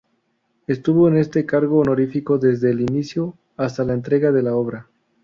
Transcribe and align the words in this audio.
Estuvo 0.65 1.07
en 1.09 1.17
este 1.17 1.45
cargo 1.45 1.77
honorífico 1.77 2.39
desde 2.39 2.71
el 2.71 2.81
inicio 2.81 3.35
hasta 3.55 3.83
la 3.83 3.93
entrega 3.93 4.31
de 4.31 4.41
la 4.41 4.55
obra. 4.55 4.87